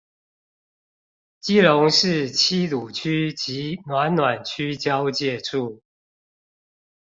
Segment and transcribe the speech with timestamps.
[1.39, 5.83] 基隆市七堵區及暖暖區交界處